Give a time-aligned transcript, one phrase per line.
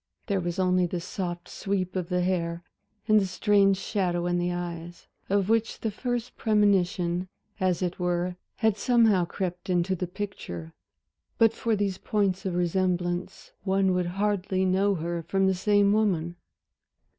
[0.25, 2.63] There was only the soft sweep of the hair,
[3.07, 7.27] and the strange shadow in the eyes of which the first premonition
[7.59, 10.73] as it were had somehow crept into the picture
[11.37, 16.35] but for these points of resemblance one would hardly know her for the same woman.